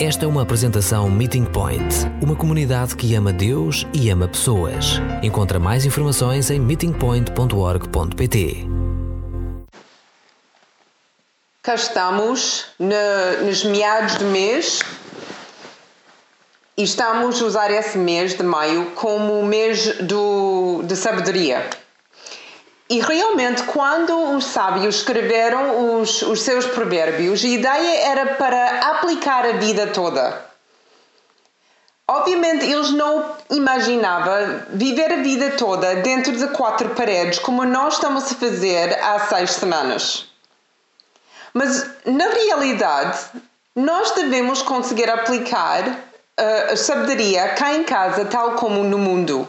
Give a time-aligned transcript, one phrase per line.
[0.00, 1.82] Esta é uma apresentação Meeting Point,
[2.22, 5.00] uma comunidade que ama Deus e ama pessoas.
[5.24, 8.64] Encontra mais informações em meetingpoint.org.pt.
[11.64, 14.84] Cá estamos na, nos meados do mês
[16.76, 21.68] e estamos a usar esse mês de maio como o mês do, de sabedoria.
[22.90, 29.44] E realmente, quando os sábios escreveram os, os seus provérbios, a ideia era para aplicar
[29.44, 30.46] a vida toda.
[32.10, 38.32] Obviamente, eles não imaginavam viver a vida toda dentro de quatro paredes, como nós estamos
[38.32, 40.26] a fazer há seis semanas.
[41.52, 43.18] Mas, na realidade,
[43.76, 49.46] nós devemos conseguir aplicar uh, a sabedoria cá em casa, tal como no mundo.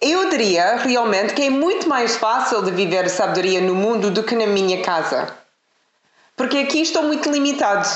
[0.00, 4.34] Eu diria realmente que é muito mais fácil de viver sabedoria no mundo do que
[4.34, 5.34] na minha casa.
[6.36, 7.88] Porque aqui estou muito limitado.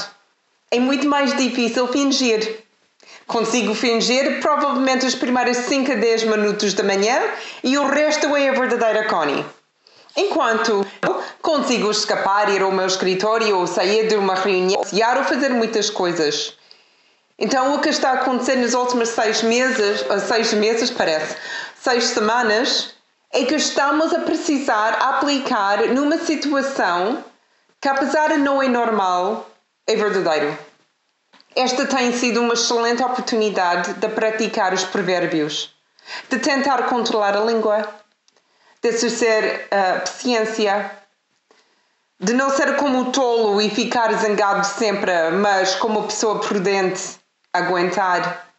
[0.70, 2.64] É muito mais difícil fingir.
[3.26, 7.20] Consigo fingir provavelmente os primeiros 5 a 10 minutos da manhã
[7.62, 9.44] e o resto é a verdadeira Connie.
[10.16, 10.84] Enquanto
[11.42, 16.54] consigo escapar, ir ao meu escritório ou sair de uma reunião, ou fazer muitas coisas.
[17.38, 21.36] Então, o que está acontecendo nos últimos seis meses, seis meses parece,
[21.82, 22.94] seis semanas,
[23.32, 27.24] é que estamos a precisar aplicar numa situação
[27.80, 29.48] que, apesar de não é normal,
[29.86, 30.56] é verdadeiro.
[31.56, 35.74] Esta tem sido uma excelente oportunidade de praticar os provérbios,
[36.28, 37.88] de tentar controlar a língua,
[38.82, 40.90] de exercer uh, paciência,
[42.20, 47.18] de não ser como o tolo e ficar zangado sempre, mas como pessoa prudente,
[47.52, 48.49] aguentar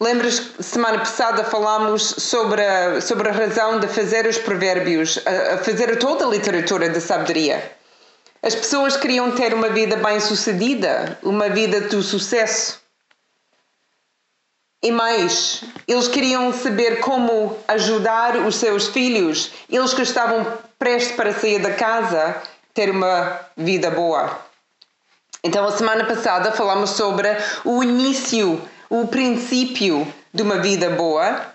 [0.00, 5.54] Lembras que semana passada falámos sobre a, sobre a razão de fazer os provérbios, a,
[5.54, 7.72] a fazer toda a literatura da sabedoria.
[8.42, 12.82] As pessoas queriam ter uma vida bem-sucedida, uma vida de sucesso.
[14.82, 20.46] E mais, eles queriam saber como ajudar os seus filhos, eles que estavam
[20.78, 22.42] prestes para sair da casa,
[22.74, 24.38] ter uma vida boa.
[25.42, 27.28] Então, a semana passada falamos sobre
[27.64, 31.54] o início o princípio de uma vida boa,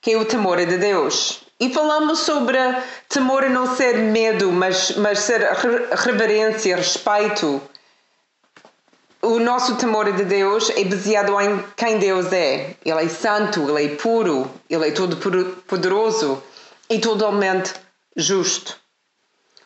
[0.00, 1.40] que é o temor de Deus.
[1.60, 2.58] E falamos sobre
[3.08, 5.40] temor não ser medo, mas, mas ser
[5.96, 7.60] reverência, respeito.
[9.20, 12.76] O nosso temor de Deus é baseado em quem Deus é.
[12.84, 15.16] Ele é santo, ele é puro, ele é todo
[15.66, 16.40] poderoso
[16.88, 17.74] e totalmente
[18.16, 18.78] justo.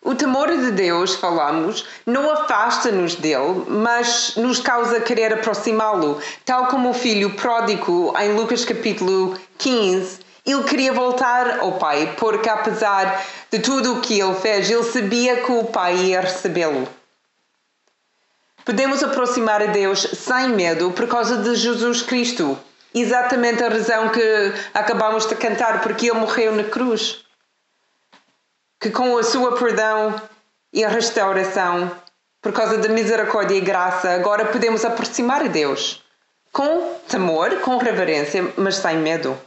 [0.04, 6.90] O temor de Deus, falamos, não afasta-nos dele, mas nos causa querer aproximá-lo, tal como
[6.90, 10.18] o filho pródigo em Lucas capítulo 15.
[10.44, 15.36] Ele queria voltar ao pai, porque apesar de tudo o que ele fez, ele sabia
[15.36, 16.88] que o pai ia recebê-lo.
[18.64, 22.58] Podemos aproximar a Deus sem medo por causa de Jesus Cristo.
[22.92, 27.22] Exatamente a razão que acabamos de cantar, porque ele morreu na cruz
[28.82, 30.20] que com a sua perdão
[30.72, 31.88] e a restauração,
[32.42, 36.02] por causa da misericórdia e graça, agora podemos aproximar a Deus
[36.50, 39.38] com temor, com reverência, mas sem medo.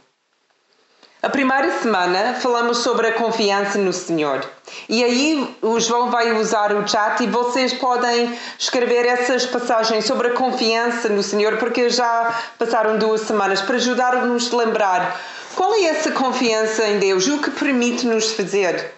[1.22, 4.42] A primeira semana falamos sobre a confiança no Senhor.
[4.88, 10.28] E aí o João vai usar o chat e vocês podem escrever essas passagens sobre
[10.28, 15.20] a confiança no Senhor, porque já passaram duas semanas para ajudar-nos a lembrar
[15.54, 18.95] qual é essa confiança em Deus, o que permite-nos fazer.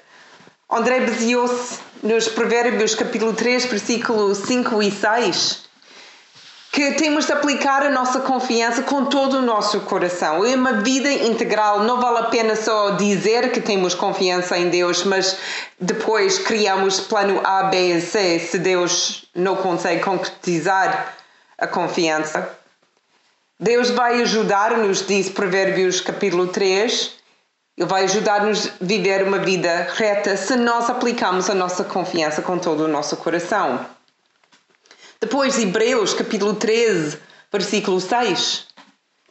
[0.70, 5.62] André baseou-se nos Provérbios capítulo 3, versículo 5 e 6,
[6.70, 10.44] que temos de aplicar a nossa confiança com todo o nosso coração.
[10.44, 15.04] É uma vida integral, não vale a pena só dizer que temos confiança em Deus,
[15.04, 15.38] mas
[15.80, 21.16] depois criamos plano A, B e C se Deus não consegue concretizar
[21.56, 22.46] a confiança.
[23.58, 27.17] Deus vai ajudar-nos, diz Provérbios capítulo 3,
[27.78, 32.58] ele vai ajudar-nos a viver uma vida reta se nós aplicamos a nossa confiança com
[32.58, 33.86] todo o nosso coração.
[35.20, 37.18] Depois, Hebreus, capítulo 13,
[37.52, 38.66] versículo 6,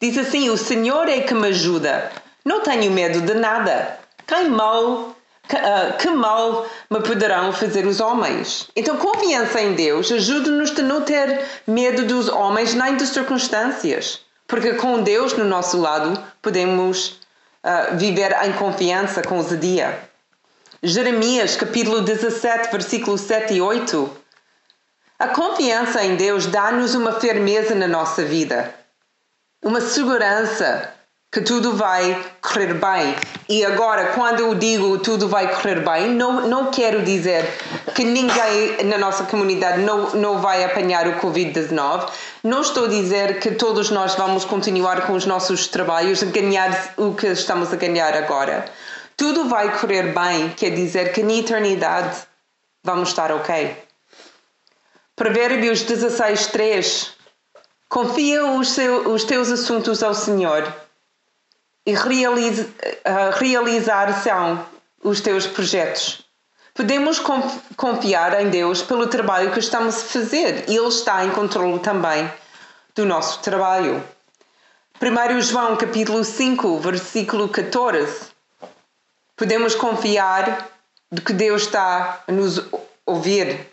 [0.02, 2.10] diz assim: O Senhor é que me ajuda,
[2.46, 4.00] não tenho medo de nada.
[4.26, 5.14] Quem mal,
[5.46, 8.70] que, uh, que mal me poderão fazer os homens?
[8.78, 14.76] Então, confiança em Deus ajuda-nos a não ter medo dos homens nem das circunstâncias, porque
[14.76, 17.20] com Deus no nosso lado podemos
[17.96, 20.00] viver em confiança com o dia.
[20.82, 24.18] Jeremias capítulo 17, versículos 7 e 8.
[25.20, 28.74] A confiança em Deus dá-nos uma firmeza na nossa vida,
[29.64, 30.94] uma segurança
[31.32, 33.16] que tudo vai correr bem.
[33.50, 37.46] E agora, quando eu digo tudo vai correr bem, não, não quero dizer
[37.94, 42.10] que ninguém na nossa comunidade não, não vai apanhar o Covid-19.
[42.44, 47.14] Não estou a dizer que todos nós vamos continuar com os nossos trabalhos ganhar o
[47.14, 48.66] que estamos a ganhar agora.
[49.18, 52.20] Tudo vai correr bem, quer dizer que na eternidade
[52.84, 53.76] vamos estar ok.
[55.16, 57.12] Provérbios 16, 3.
[57.90, 60.87] Confia os, seu, os teus assuntos ao Senhor
[61.88, 64.66] e uh, realizar são
[65.02, 66.22] os teus projetos.
[66.74, 67.18] Podemos
[67.78, 72.30] confiar em Deus pelo trabalho que estamos a fazer e Ele está em controle também
[72.94, 74.04] do nosso trabalho.
[75.02, 78.32] 1 João capítulo 5, versículo 14.
[79.38, 80.70] Podemos confiar
[81.10, 82.62] de que Deus está a nos
[83.06, 83.66] ouvir.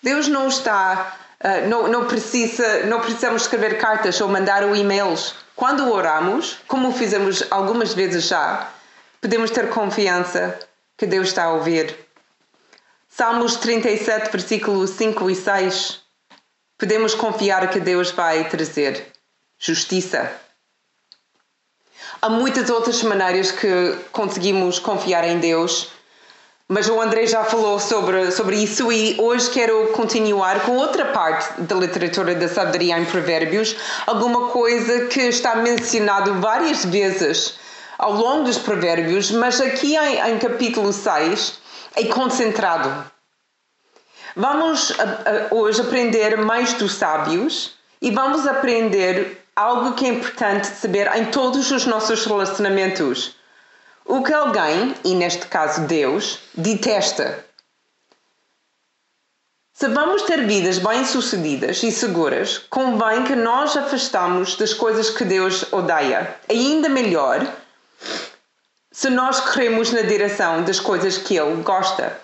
[0.00, 5.90] Deus não está, uh, não, não, precisa, não precisamos escrever cartas ou mandar e-mails quando
[5.90, 8.70] oramos, como fizemos algumas vezes já,
[9.22, 10.58] podemos ter confiança
[10.98, 11.96] que Deus está a ouvir.
[13.08, 16.00] Salmos 37, versículos 5 e 6.
[16.76, 19.10] Podemos confiar que Deus vai trazer
[19.58, 20.30] justiça.
[22.20, 25.90] Há muitas outras maneiras que conseguimos confiar em Deus
[26.68, 31.60] mas o André já falou sobre, sobre isso e hoje quero continuar com outra parte
[31.60, 37.56] da literatura da sabedoria em Provérbios, alguma coisa que está mencionado várias vezes
[37.96, 41.58] ao longo dos Provérbios, mas aqui em, em capítulo 6
[41.94, 43.12] é concentrado.
[44.34, 50.66] Vamos a, a, hoje aprender mais dos sábios e vamos aprender algo que é importante
[50.66, 53.35] saber em todos os nossos relacionamentos
[54.06, 57.44] o que alguém, e neste caso Deus, detesta.
[59.72, 65.70] Se vamos ter vidas bem-sucedidas e seguras, convém que nós afastamos das coisas que Deus
[65.70, 66.34] odeia.
[66.48, 67.46] Ainda melhor,
[68.90, 72.18] se nós corremos na direção das coisas que Ele gosta.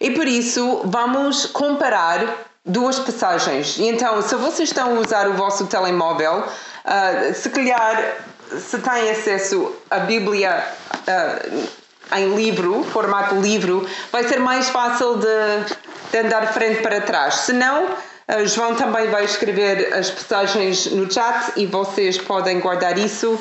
[0.00, 3.78] E por isso, vamos comparar duas passagens.
[3.80, 8.24] Então, se vocês estão a usar o vosso telemóvel, uh, se calhar
[8.60, 11.68] se tem acesso à Bíblia uh,
[12.16, 15.74] em livro, formato livro, vai ser mais fácil de,
[16.12, 17.34] de andar frente para trás.
[17.36, 22.98] Se não, uh, João também vai escrever as passagens no chat e vocês podem guardar
[22.98, 23.38] isso.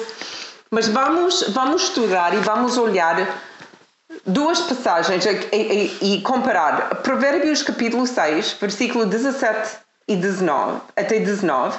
[0.72, 3.40] Mas vamos, vamos estudar e vamos olhar
[4.26, 6.96] duas passagens e, e, e comparar.
[7.02, 9.78] Provérbios capítulo 6, versículo 17
[10.08, 11.78] e 19, até 19.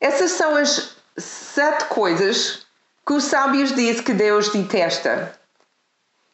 [0.00, 2.66] Essas são as sete coisas
[3.06, 5.32] que os sábios dizem que Deus detesta.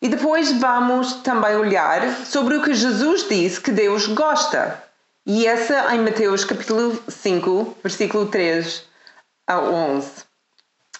[0.01, 4.83] E depois vamos também olhar sobre o que Jesus disse que Deus gosta.
[5.25, 8.85] E essa em Mateus capítulo 5, versículo 3
[9.47, 10.11] a 11.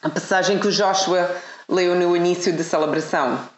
[0.03, 1.31] A passagem que o Joshua
[1.69, 3.49] leu no início da celebração.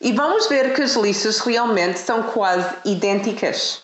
[0.00, 3.82] E vamos ver que as listas realmente são quase idênticas.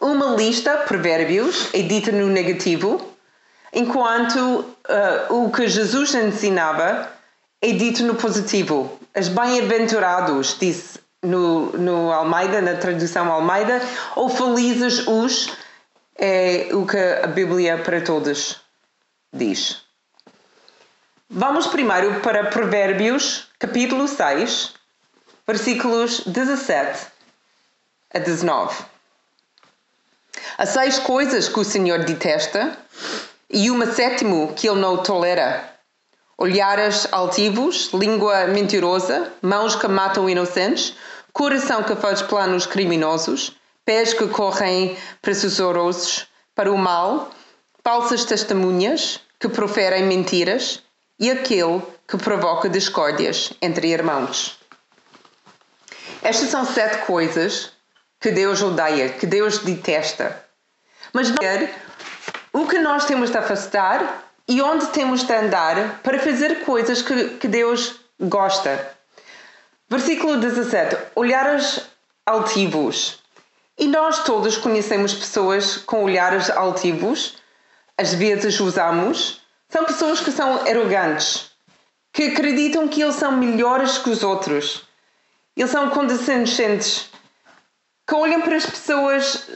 [0.00, 3.16] Uma lista, provérbios, é dita no negativo,
[3.72, 7.10] enquanto uh, o que Jesus ensinava
[7.60, 8.98] é dito no positivo.
[9.14, 13.80] As bem-aventurados, disse no, no Almeida, na tradução Almeida,
[14.14, 15.50] ou felizes os,
[16.16, 18.60] é o que a Bíblia para todos
[19.32, 19.82] diz.
[21.28, 24.72] Vamos primeiro para Provérbios, capítulo 6,
[25.46, 27.06] versículos 17
[28.14, 28.84] a 19.
[30.56, 32.76] Há seis coisas que o Senhor detesta
[33.50, 35.72] e uma sétimo que ele não tolera.
[36.36, 40.94] Olhares altivos, língua mentirosa, mãos que matam inocentes,
[41.32, 47.30] coração que faz planos criminosos, pés que correm pressurosos para o mal,
[47.82, 50.82] falsas testemunhas que proferem mentiras
[51.18, 54.58] e aquele que provoca discórdias entre irmãos.
[56.22, 57.72] Estas são sete coisas
[58.20, 60.44] que Deus odeia, que Deus detesta.
[61.12, 61.72] Mas ver
[62.58, 67.36] o que nós temos de afastar e onde temos de andar para fazer coisas que,
[67.36, 68.96] que Deus gosta.
[69.88, 71.88] Versículo 17: Olhares
[72.26, 73.22] altivos.
[73.78, 77.36] E nós todos conhecemos pessoas com olhares altivos,
[77.96, 79.40] às vezes usamos.
[79.68, 81.52] São pessoas que são arrogantes,
[82.12, 84.82] que acreditam que eles são melhores que os outros.
[85.56, 87.08] Eles são condescendentes,
[88.04, 89.46] que olham para as pessoas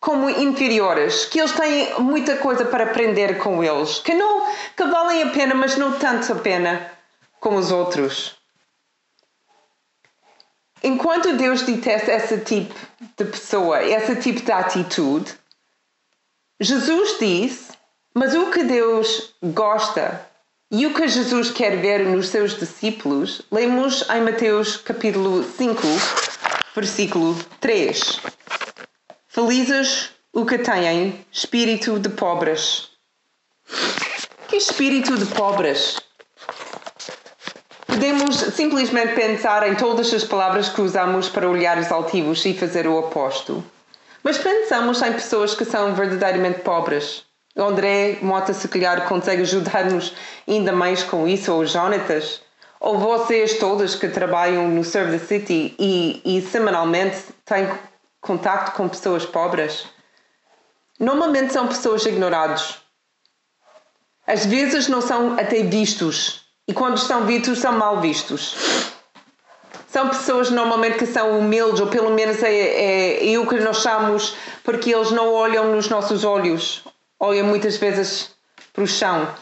[0.00, 5.22] como inferiores, que eles têm muita coisa para aprender com eles, que não que valem
[5.22, 6.92] a pena, mas não tanto a pena
[7.40, 8.36] como os outros.
[10.82, 12.74] Enquanto Deus detesta esse tipo
[13.16, 15.34] de pessoa, esse tipo de atitude,
[16.60, 17.70] Jesus diz:
[18.18, 20.26] mas o que Deus gosta
[20.70, 25.80] E o que Jesus quer ver nos seus discípulos, lemos em Mateus capítulo 5,
[26.74, 28.20] versículo 3.
[29.36, 32.88] Felizes o que têm espírito de pobres.
[34.48, 36.00] Que espírito de pobres?
[37.86, 42.86] Podemos simplesmente pensar em todas as palavras que usamos para olhar os altivos e fazer
[42.86, 43.62] o oposto.
[44.22, 47.22] Mas pensamos em pessoas que são verdadeiramente pobres.
[47.54, 50.14] O André Mota, se calhar, consegue ajudar-nos
[50.48, 52.40] ainda mais com isso, ou Jonatas,
[52.80, 57.68] ou vocês todos que trabalham no Serve the City e, e semanalmente têm
[58.26, 59.86] contato com pessoas pobres.
[60.98, 62.78] Normalmente são pessoas ignoradas.
[64.26, 66.44] Às vezes não são até vistos.
[66.66, 68.56] E quando estão vistos, são mal vistos.
[69.88, 73.78] São pessoas normalmente que são humildes, ou pelo menos é, é, é o que nós
[73.78, 76.84] chamamos, porque eles não olham nos nossos olhos
[77.18, 78.30] olha muitas vezes
[78.72, 79.34] para o chão.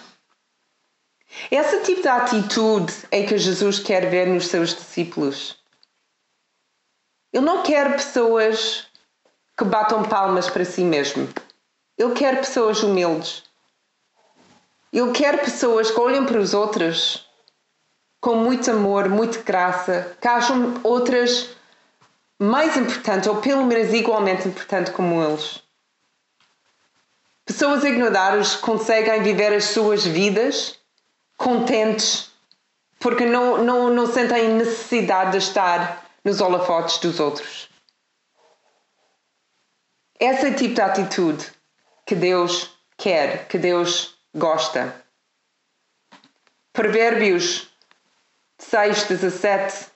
[1.51, 5.57] Esse tipo de atitude é que Jesus quer ver nos seus discípulos.
[7.35, 8.87] Ele não quer pessoas
[9.59, 11.29] que batam palmas para si mesmo.
[11.99, 13.43] Ele quer pessoas humildes.
[14.93, 17.29] Ele quer pessoas que olhem para os outros
[18.21, 21.51] com muito amor, muita graça, que acham outras
[22.39, 25.61] mais importantes ou pelo menos igualmente importantes como eles.
[27.45, 30.79] Pessoas ignoradas conseguem viver as suas vidas
[31.37, 32.31] contentes
[33.01, 37.69] porque não, não, não sentem necessidade de estar nos holofotes dos outros.
[40.19, 41.53] Esse tipo de atitude
[42.07, 45.05] que Deus quer, que Deus gosta.
[46.73, 47.69] Provérbios
[48.59, 49.87] 6, 17.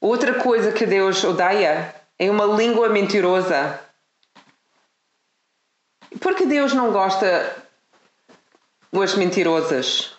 [0.00, 3.80] Outra coisa que Deus odeia é uma língua mentirosa.
[6.20, 7.64] Porque Deus não gosta
[8.92, 10.16] das mentirosas?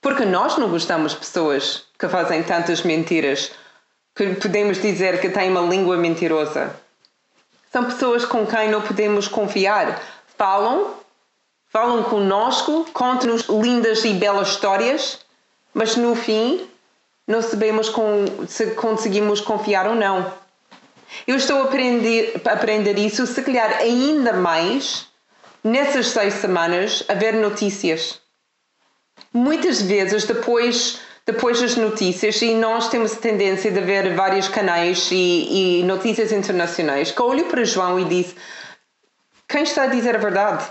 [0.00, 3.52] Porque nós não gostamos de pessoas que fazem tantas mentiras
[4.18, 6.74] que podemos dizer que têm uma língua mentirosa.
[7.70, 10.02] São pessoas com quem não podemos confiar.
[10.36, 10.94] Falam,
[11.68, 15.20] falam conosco, contam-nos lindas e belas histórias,
[15.72, 16.68] mas no fim
[17.28, 20.32] não sabemos com, se conseguimos confiar ou não.
[21.24, 25.06] Eu estou a aprender, a aprender isso, se calhar ainda mais,
[25.62, 28.20] nessas seis semanas, a ver notícias.
[29.32, 35.10] Muitas vezes, depois, depois das notícias, e nós temos a tendência de ver vários canais
[35.12, 38.34] e, e notícias internacionais, que eu olho para João e disse:
[39.46, 40.64] Quem está a dizer a verdade?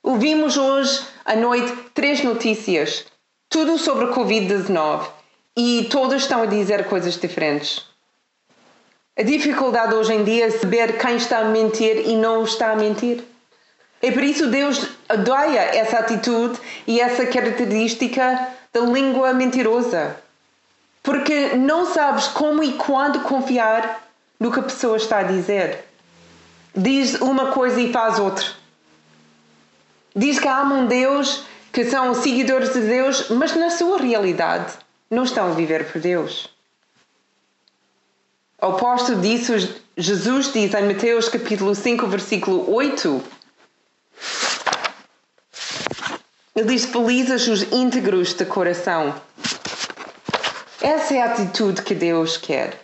[0.00, 3.04] Ouvimos hoje à noite três notícias,
[3.48, 5.08] tudo sobre a Covid-19,
[5.58, 7.84] e todas estão a dizer coisas diferentes.
[9.18, 12.76] A dificuldade hoje em dia é saber quem está a mentir e não está a
[12.76, 13.24] mentir.
[14.02, 20.16] É por isso Deus odeia essa atitude e essa característica da língua mentirosa.
[21.04, 24.02] Porque não sabes como e quando confiar
[24.40, 25.84] no que a pessoa está a dizer.
[26.74, 28.46] Diz uma coisa e faz outra.
[30.16, 34.72] Diz que um Deus, que são seguidores de Deus, mas na sua realidade
[35.08, 36.50] não estão a viver por Deus.
[38.60, 39.52] Oposto disso,
[39.96, 43.41] Jesus diz em Mateus capítulo 5, versículo 8.
[46.54, 49.14] Ele diz: Felizes os íntegros de coração.
[50.80, 52.80] Essa é a atitude que Deus quer.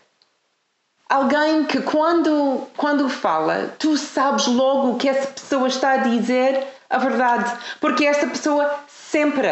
[1.09, 6.99] Alguém que, quando, quando fala, tu sabes logo que essa pessoa está a dizer a
[6.99, 9.50] verdade, porque esta pessoa sempre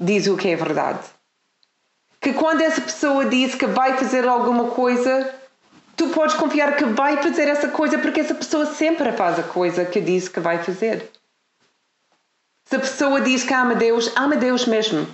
[0.00, 1.00] diz o que é verdade
[2.26, 5.32] que quando essa pessoa diz que vai fazer alguma coisa,
[5.96, 9.84] tu podes confiar que vai fazer essa coisa porque essa pessoa sempre faz a coisa
[9.84, 11.10] que diz que vai fazer.
[12.66, 15.06] Se a pessoa diz que ama Deus, ama Deus mesmo.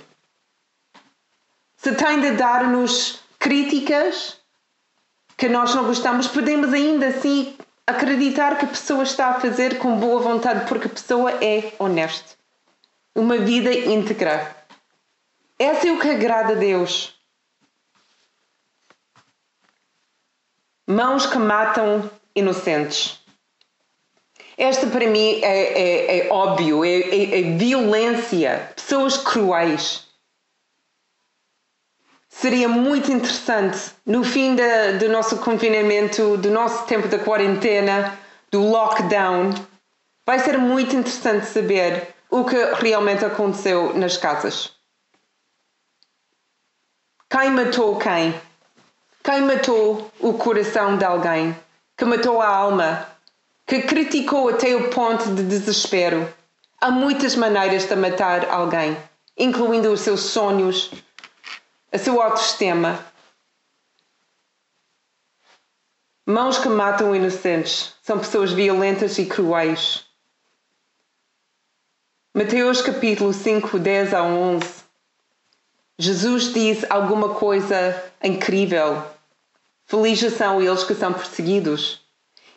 [1.77, 4.39] Se tem de dar-nos críticas
[5.37, 9.99] que nós não gostamos, podemos ainda assim acreditar que a pessoa está a fazer com
[9.99, 12.37] boa vontade porque a pessoa é honesta.
[13.15, 14.57] Uma vida íntegra.
[15.59, 17.15] Essa é o que agrada a Deus.
[20.93, 23.19] Mãos que matam inocentes.
[24.59, 30.07] Esta para mim é, é, é óbvio, é, é, é violência, pessoas cruéis.
[32.29, 34.55] Seria muito interessante, no fim
[34.99, 38.19] do nosso confinamento, do nosso tempo da quarentena,
[38.51, 39.55] do lockdown,
[40.27, 44.73] vai ser muito interessante saber o que realmente aconteceu nas casas.
[47.31, 48.35] Quem matou quem?
[49.25, 51.57] Quem matou o coração de alguém?
[51.97, 53.07] Que matou a alma?
[53.64, 56.29] Que criticou até o ponto de desespero?
[56.81, 58.97] Há muitas maneiras de matar alguém,
[59.38, 60.91] incluindo os seus sonhos,
[61.93, 62.99] a sua autoestima.
[66.26, 70.05] Mãos que matam inocentes são pessoas violentas e cruéis.
[72.35, 74.83] Mateus capítulo 5, 10 a 11.
[75.97, 79.12] Jesus diz alguma coisa incrível.
[79.93, 82.01] Felizes são eles que são perseguidos.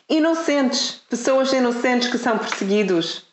[0.08, 3.26] Inocentes, pessoas inocentes que são perseguidos.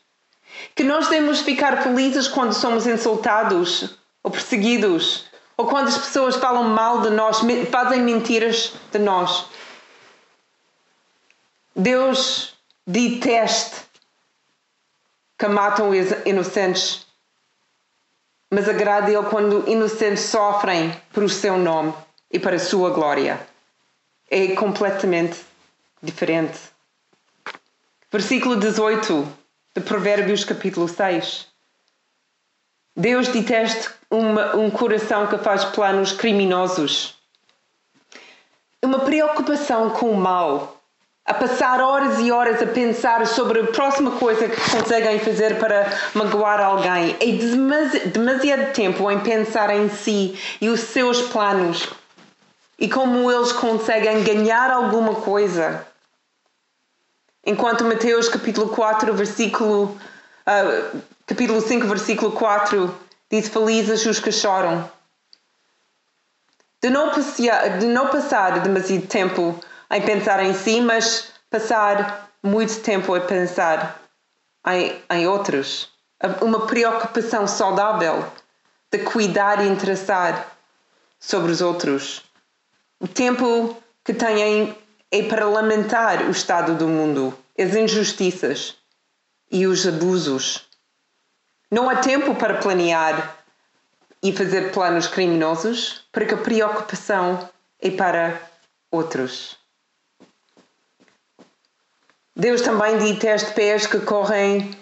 [0.76, 5.24] Que nós devemos ficar felizes quando somos insultados ou perseguidos,
[5.56, 7.40] ou quando as pessoas falam mal de nós,
[7.72, 9.46] fazem mentiras de nós.
[11.74, 12.56] Deus
[12.86, 13.84] detesta
[15.40, 17.08] que matam os inocentes,
[18.52, 21.94] mas agrada Ele quando inocentes sofrem por o seu nome
[22.30, 23.53] e para a sua glória.
[24.30, 25.40] É completamente
[26.02, 26.60] diferente.
[28.12, 29.28] Versículo 18
[29.76, 31.48] de Provérbios, capítulo 6.
[32.96, 37.16] Deus detesta uma, um coração que faz planos criminosos.
[38.84, 40.78] Uma preocupação com o mal
[41.26, 45.88] a passar horas e horas a pensar sobre a próxima coisa que conseguem fazer para
[46.14, 47.16] magoar alguém.
[47.20, 51.90] É demasiado tempo em pensar em si e os seus planos
[52.84, 55.88] e como eles conseguem ganhar alguma coisa.
[57.46, 59.98] Enquanto Mateus capítulo 4, versículo
[60.46, 62.94] uh, capítulo 5, versículo 4
[63.32, 64.92] diz felizes os que choram.
[66.82, 69.58] De não, passear, de não passar demasiado tempo
[69.90, 74.02] em pensar em si, mas passar muito tempo a pensar
[74.68, 75.88] em, em outros.
[76.42, 78.30] Uma preocupação saudável
[78.92, 80.52] de cuidar e interessar
[81.18, 82.33] sobre os outros.
[83.04, 84.74] O tempo que têm
[85.12, 88.78] é para lamentar o estado do mundo, as injustiças
[89.52, 90.70] e os abusos.
[91.70, 93.44] Não há tempo para planear
[94.24, 97.50] e fazer planos criminosos, porque a preocupação
[97.82, 98.42] é para
[98.90, 99.58] outros.
[102.34, 104.80] Deus também detesta pés que correm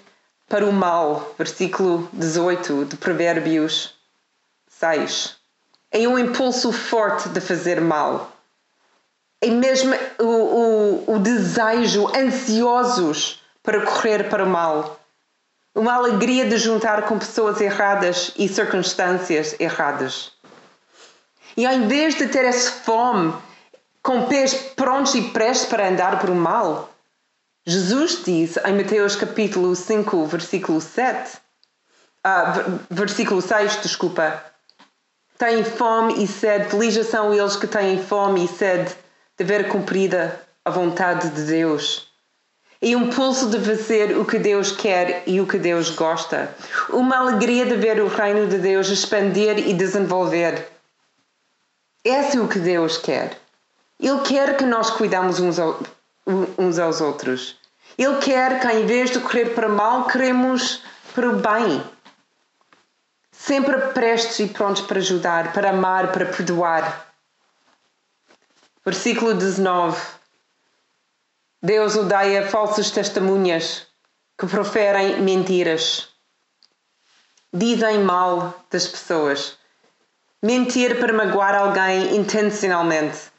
[0.47, 1.33] para o mal.
[1.39, 3.95] Versículo 18 de Provérbios
[4.67, 5.40] 6.
[5.91, 8.31] É um impulso forte de fazer mal.
[9.41, 14.99] É mesmo o, o, o desejo ansiosos para correr para o mal.
[15.75, 20.31] Uma alegria de juntar com pessoas erradas e circunstâncias erradas.
[21.57, 23.33] E ao invés de ter essa fome,
[24.01, 26.89] com pés prontos e prestes para andar para o mal,
[27.65, 31.37] Jesus diz em Mateus capítulo 5, versículo 7,
[32.23, 32.53] ah,
[32.89, 34.43] versículo 6, desculpa,
[35.41, 38.95] têm fome e sede, felizes são eles que têm fome e sede
[39.35, 42.07] de ver cumprida a vontade de Deus.
[42.79, 46.55] E um pulso de fazer o que Deus quer e o que Deus gosta.
[46.89, 50.67] Uma alegria de ver o reino de Deus expandir e desenvolver.
[52.05, 53.35] Esse é o que Deus quer.
[53.99, 55.57] Ele quer que nós cuidamos uns
[56.57, 57.57] uns aos outros.
[57.97, 60.83] Ele quer que, em vez de correr para mal, queremos
[61.15, 61.83] para o bem.
[63.41, 67.07] Sempre prestes e prontos para ajudar, para amar, para perdoar.
[68.85, 69.99] Versículo 19.
[71.61, 73.87] Deus odeia falsas testemunhas
[74.37, 76.09] que proferem mentiras.
[77.53, 79.57] Dizem mal das pessoas.
[80.41, 83.31] Mentir para magoar alguém intencionalmente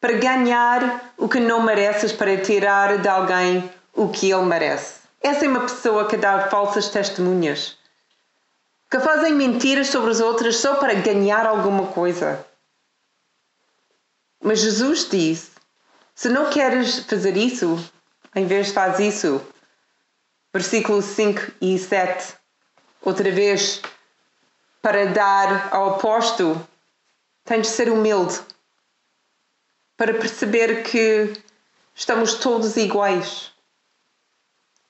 [0.00, 5.00] para ganhar o que não mereces, para tirar de alguém o que ele merece.
[5.20, 7.76] Essa é uma pessoa que dá falsas testemunhas,
[8.90, 12.44] que fazem mentiras sobre os outros só para ganhar alguma coisa.
[14.42, 15.50] Mas Jesus diz:
[16.14, 17.78] se não queres fazer isso,
[18.34, 19.46] em vez de fazer isso,
[20.52, 22.34] versículos 5 e 7,
[23.02, 23.82] outra vez,
[24.80, 26.66] para dar ao oposto,
[27.44, 28.40] tens de ser humilde
[29.96, 31.32] para perceber que
[31.94, 33.52] estamos todos iguais.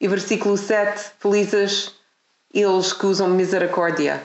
[0.00, 1.97] E versículo 7: Felizes
[2.52, 4.22] eles que usam misericórdia.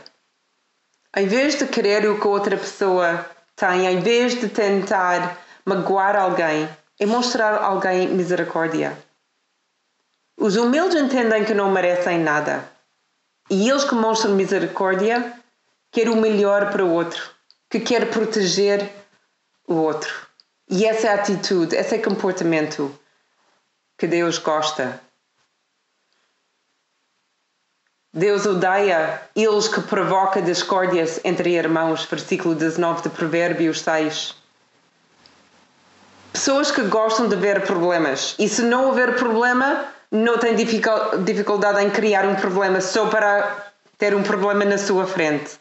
[1.15, 6.67] Em vez de querer o que outra pessoa tem, em vez de tentar magoar alguém,
[6.99, 8.97] é mostrar a alguém misericórdia.
[10.37, 12.67] Os humildes entendem que não merecem nada.
[13.49, 15.33] E eles que mostram misericórdia
[15.91, 17.29] querem o melhor para o outro,
[17.69, 18.89] que quer proteger
[19.67, 20.27] o outro.
[20.69, 22.97] E essa é a atitude, esse é o comportamento
[23.97, 24.99] que Deus gosta.
[28.15, 34.35] Deus odeia eles que provoca discórdias entre irmãos, versículo 19 de Provérbios 6.
[36.31, 38.35] Pessoas que gostam de ver problemas.
[38.37, 44.13] E se não houver problema, não tem dificuldade em criar um problema só para ter
[44.13, 45.59] um problema na sua frente.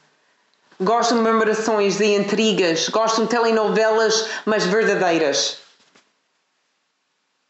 [0.79, 5.57] Gostam de memorações e intrigas, gostam de telenovelas, mas verdadeiras.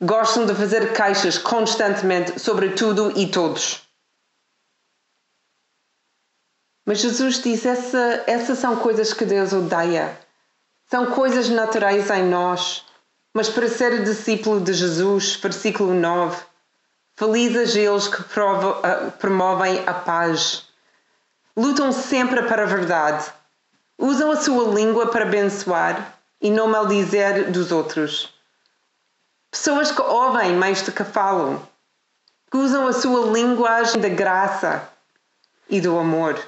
[0.01, 3.83] Gostam de fazer caixas constantemente sobre tudo e todos.
[6.85, 10.19] Mas Jesus diz: essa, essas são coisas que Deus odeia.
[10.91, 12.85] São coisas naturais em nós.
[13.33, 16.43] Mas para ser discípulo de Jesus, versículo 9,
[17.15, 18.23] felizes eles que
[19.19, 20.67] promovem a paz.
[21.57, 23.25] Lutam sempre para a verdade.
[23.97, 28.35] Usam a sua língua para abençoar e não maldizer dos outros.
[29.51, 31.63] Pessoas que ouvem mais do que falam.
[32.51, 34.89] Que usam a sua linguagem da graça
[35.71, 36.39] e do amor.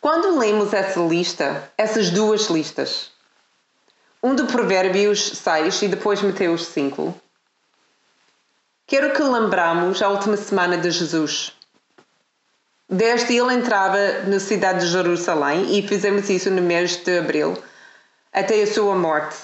[0.00, 3.10] Quando lemos essa lista, essas duas listas,
[4.22, 7.14] um de Provérbios 6 e depois Mateus 5,
[8.86, 11.52] quero que lembramos a última semana de Jesus.
[12.88, 17.62] Desde ele entrava na cidade de Jerusalém e fizemos isso no mês de abril,
[18.32, 19.36] até a sua morte.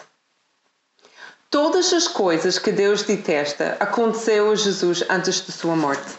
[1.51, 6.17] Todas as coisas que Deus detesta aconteceu a Jesus antes de sua morte.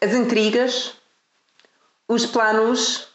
[0.00, 0.94] As intrigas,
[2.10, 3.06] os planos,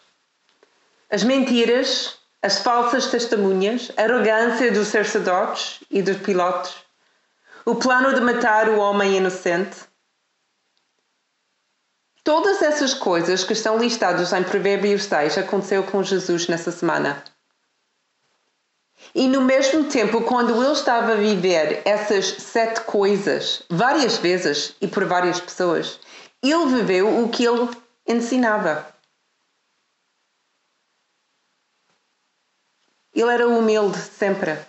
[1.12, 6.74] as mentiras, as falsas testemunhas, a arrogância dos sacerdotes e dos pilotos,
[7.66, 9.80] o plano de matar o homem inocente.
[12.24, 17.22] Todas essas coisas que estão listadas em Provérbios 6 aconteceu com Jesus nessa semana.
[19.14, 24.88] E no mesmo tempo, quando ele estava a viver essas sete coisas, várias vezes e
[24.88, 26.00] por várias pessoas,
[26.42, 27.68] ele viveu o que ele
[28.08, 28.94] ensinava.
[33.14, 34.60] Ele era humilde sempre.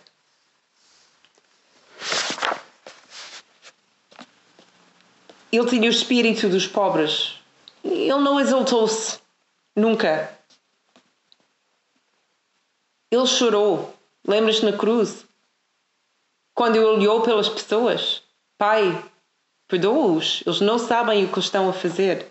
[5.51, 7.41] Ele tinha o espírito dos pobres.
[7.83, 9.19] Ele não exaltou-se.
[9.75, 10.31] Nunca.
[13.11, 13.95] Ele chorou.
[14.27, 15.25] Lembras-te na cruz?
[16.55, 18.23] Quando ele olhou pelas pessoas.
[18.59, 19.05] Pai,
[19.67, 20.43] perdoa-os.
[20.47, 22.31] Eles não sabem o que estão a fazer.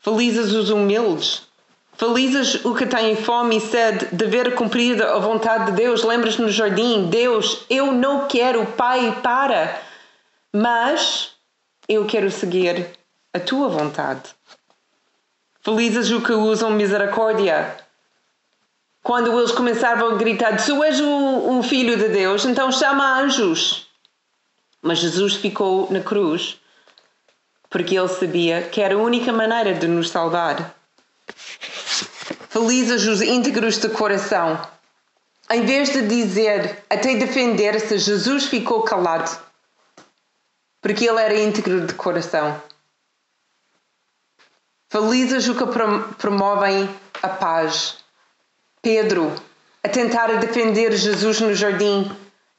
[0.00, 1.42] Felizes os humildes.
[1.96, 6.04] Felizes o que têm fome e sede de ver cumprida a vontade de Deus.
[6.04, 9.82] Lembras no jardim: Deus, eu não quero, Pai, para,
[10.52, 11.32] mas
[11.88, 12.86] eu quero seguir
[13.34, 14.22] a tua vontade.
[15.60, 17.76] Felizes o que usam misericórdia.
[19.02, 23.88] Quando eles começavam a gritar: Tu és o filho de Deus, então chama anjos.
[24.80, 26.60] Mas Jesus ficou na cruz
[27.70, 30.74] porque ele sabia que era a única maneira de nos salvar.
[32.48, 34.60] Felizes os íntegros de coração.
[35.50, 39.38] Em vez de dizer, até defender-se, Jesus ficou calado,
[40.80, 42.60] porque ele era íntegro de coração.
[44.90, 45.64] Felizes os que
[46.18, 46.88] promovem
[47.22, 47.98] a paz.
[48.80, 49.34] Pedro,
[49.82, 52.10] a tentar defender Jesus no jardim,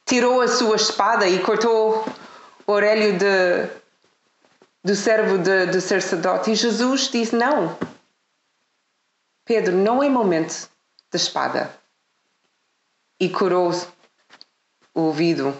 [0.06, 2.04] tirou a sua espada e cortou
[2.66, 3.79] o orelho de,
[4.82, 6.50] do servo de, de sacerdote.
[6.50, 7.76] E Jesus disse: Não.
[9.44, 10.68] Pedro, não é momento
[11.10, 11.74] da espada.
[13.18, 13.72] E curou
[14.94, 15.54] o ouvido.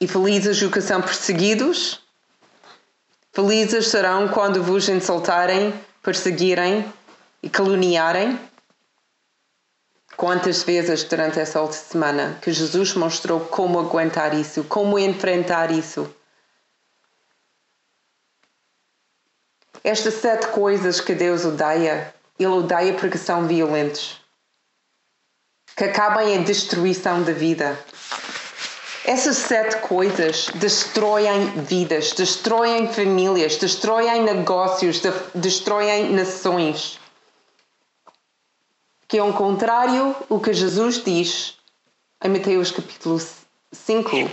[0.00, 2.00] E felizes os que são perseguidos.
[3.32, 6.90] Felizes serão quando vos insultarem, perseguirem
[7.42, 8.38] e caluniarem.
[10.16, 16.14] Quantas vezes durante essa última semana que Jesus mostrou como aguentar isso, como enfrentar isso.
[19.84, 24.18] Estas sete coisas que Deus odeia, Ele odeia porque são violentos,
[25.76, 27.78] que acabam em destruição da vida.
[29.04, 35.02] Essas sete coisas destroem vidas, destroem famílias, destroem negócios,
[35.34, 36.98] destroem nações.
[39.06, 41.58] Que é ao contrário o que Jesus diz
[42.24, 43.20] em Mateus capítulo
[43.70, 44.30] 5,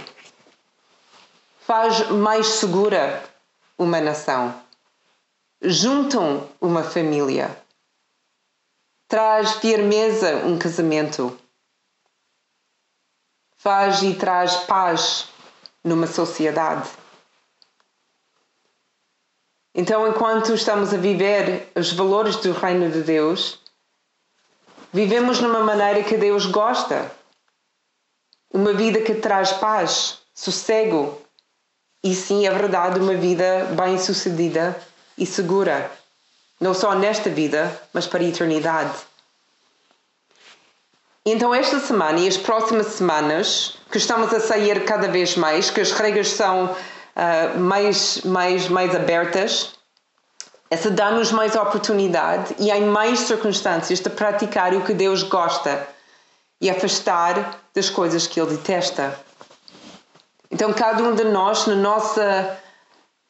[1.60, 3.22] faz mais segura
[3.78, 4.56] uma nação,
[5.62, 7.56] juntam uma família,
[9.08, 11.38] traz firmeza um casamento,
[13.58, 15.30] faz e traz paz
[15.84, 16.89] numa sociedade.
[19.74, 23.62] Então, enquanto estamos a viver os valores do Reino de Deus,
[24.93, 27.10] Vivemos numa maneira que Deus gosta.
[28.54, 31.21] Uma vida que traz paz, sossego.
[32.04, 34.76] E sim, é verdade, uma vida bem-sucedida
[35.22, 35.92] e segura.
[36.60, 38.94] Não só nesta vida, mas para a eternidade.
[41.24, 45.80] Então, esta semana e as próximas semanas, que estamos a sair cada vez mais, que
[45.80, 49.74] as regras são uh, mais, mais, mais abertas,
[50.72, 55.88] essa dá-nos mais oportunidade e em mais circunstâncias de praticar o que Deus gosta
[56.60, 59.20] e afastar das coisas que Ele detesta.
[60.50, 62.58] Então, cada um de nós, na nossa,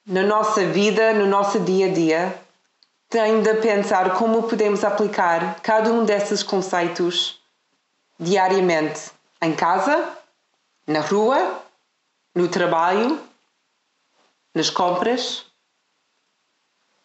[0.06, 2.42] na nossa vida, no nosso dia a dia,
[3.10, 7.40] tem de pensar como podemos aplicar cada um desses conceitos
[8.20, 9.12] diariamente
[9.42, 10.18] em casa,
[10.88, 11.64] na rua,
[12.34, 13.20] no trabalho,
[14.54, 15.46] nas compras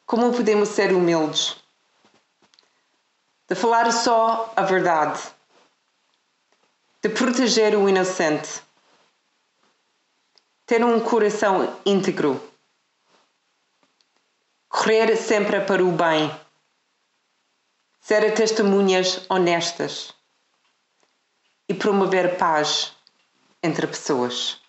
[0.06, 1.56] como podemos ser humildes?
[3.48, 5.20] De falar só a verdade.
[7.02, 8.62] De proteger o inocente.
[10.64, 12.40] Ter um coração íntegro.
[14.76, 16.30] Correr sempre para o bem.
[17.98, 20.12] Ser testemunhas honestas.
[21.66, 22.92] E promover paz
[23.62, 24.60] entre pessoas.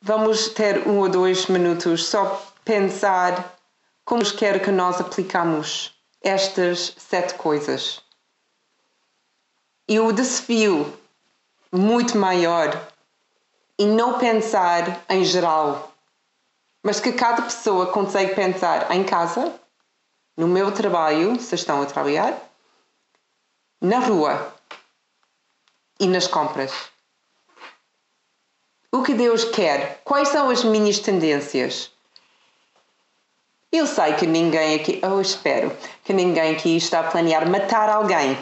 [0.00, 3.58] Vamos ter um ou dois minutos só pensar
[4.06, 8.00] como quer que nós aplicamos estas sete coisas.
[9.86, 10.98] E o desafio
[11.70, 12.93] muito maior
[13.78, 15.92] e não pensar em geral,
[16.82, 19.52] mas que cada pessoa consegue pensar em casa,
[20.36, 22.38] no meu trabalho, se estão a trabalhar,
[23.80, 24.54] na rua
[25.98, 26.72] e nas compras.
[28.92, 30.00] O que Deus quer?
[30.04, 31.90] Quais são as minhas tendências?
[33.72, 38.38] Eu sei que ninguém aqui, eu espero que ninguém aqui está a planear matar alguém.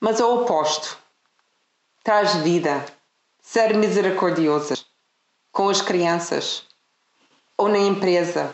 [0.00, 0.98] Mas o oposto.
[2.02, 2.82] Traz vida.
[3.52, 4.74] Ser misericordioso
[5.50, 6.64] com as crianças,
[7.56, 8.52] ou na empresa,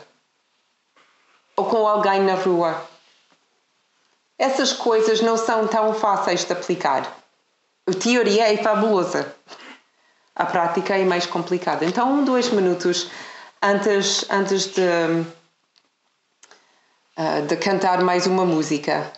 [1.54, 2.82] ou com alguém na rua.
[4.38, 7.14] Essas coisas não são tão fáceis de aplicar.
[7.86, 9.36] A teoria é fabulosa
[10.36, 11.84] a prática é mais complicada.
[11.84, 13.10] Então, um, dois minutos
[13.62, 14.82] antes, antes de,
[17.16, 19.10] uh, de cantar mais uma música,